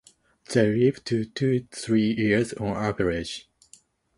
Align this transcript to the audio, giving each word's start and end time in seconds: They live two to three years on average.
They 0.51 0.65
live 0.65 1.03
two 1.03 1.25
to 1.25 1.67
three 1.71 2.13
years 2.17 2.53
on 2.53 2.69
average. 2.75 3.47